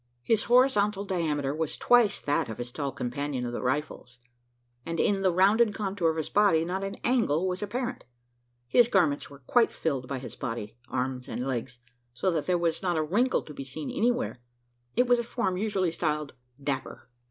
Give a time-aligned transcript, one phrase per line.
[0.23, 4.17] His horizontal diameter was twice that of his tall companion of the rifles;
[4.83, 8.05] and in the rounded contour of his body, not an angle was apparent.
[8.67, 11.77] His garments were quite filled by his body, arms and legs
[12.15, 14.39] so that there was not a wrinkle to be seen anywhere.
[14.95, 17.07] It was a form usually styled "dapper."